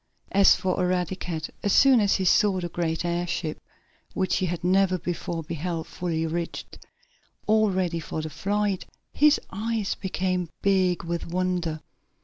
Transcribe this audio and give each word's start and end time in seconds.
As 0.31 0.55
for 0.55 0.83
Eradicate, 0.83 1.51
as 1.61 1.73
soon 1.73 1.99
as 1.99 2.15
he 2.15 2.25
saw 2.25 2.59
the 2.59 2.69
great 2.69 3.05
airship, 3.05 3.59
which 4.15 4.37
he 4.37 4.47
had 4.47 4.63
never 4.63 4.97
before 4.97 5.43
beheld 5.43 5.85
fully 5.85 6.25
rigged, 6.25 6.79
all 7.45 7.69
ready 7.69 7.99
for 7.99 8.17
a 8.17 8.23
flight, 8.29 8.87
his 9.13 9.39
eyes 9.51 9.93
became 9.93 10.49
big 10.63 11.03
with 11.03 11.27
wonder. 11.27 11.81